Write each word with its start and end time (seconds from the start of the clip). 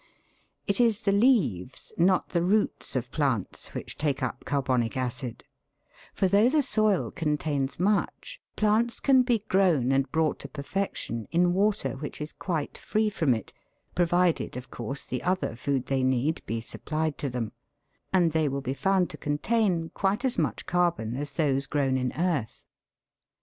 It 0.65 0.79
is 0.79 1.01
the 1.01 1.11
leaves, 1.11 1.93
not 1.95 2.29
the 2.29 2.41
roots 2.41 2.95
of 2.95 3.11
plants 3.11 3.75
which 3.75 3.99
take 3.99 4.23
up 4.23 4.45
carbonic 4.45 4.97
acid; 4.97 5.43
for 6.11 6.27
though 6.27 6.49
the 6.49 6.63
soil 6.63 7.11
contains 7.11 7.79
much, 7.79 8.41
plants 8.55 8.99
can 8.99 9.21
be 9.21 9.43
grown 9.47 9.91
and 9.91 10.11
brought 10.11 10.39
to 10.39 10.47
perfection 10.47 11.27
in 11.29 11.53
water 11.53 11.91
which 11.97 12.19
is 12.19 12.33
quite 12.33 12.79
free 12.79 13.11
from 13.11 13.35
it, 13.35 13.53
provided, 13.93 14.57
of 14.57 14.71
course, 14.71 15.05
the 15.05 15.21
other 15.21 15.55
food 15.55 15.85
they 15.85 16.01
need 16.01 16.43
be 16.47 16.61
supplied 16.61 17.15
to 17.19 17.29
them; 17.29 17.51
and 18.11 18.31
they 18.31 18.49
will 18.49 18.61
be 18.61 18.73
found 18.73 19.07
to 19.11 19.17
contain 19.17 19.89
quite 19.89 20.25
as 20.25 20.35
much 20.35 20.65
carbon 20.65 21.15
as 21.15 21.33
those 21.33 21.67
grown 21.67 21.95
in 21.95 22.11
earth. 22.13 22.65